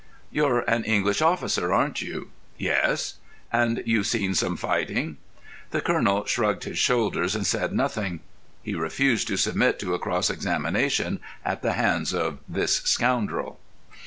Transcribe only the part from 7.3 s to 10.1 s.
and said nothing. He refused to submit to a